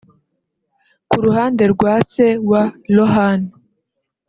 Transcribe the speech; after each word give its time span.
Ku 1.09 1.17
ruhande 1.25 1.63
rwa 1.73 1.93
se 2.13 2.27
wa 2.49 2.63
Lohan 2.95 3.39